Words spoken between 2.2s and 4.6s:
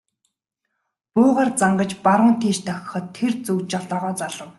тийш дохиход тэр зүг жолоогоо залав.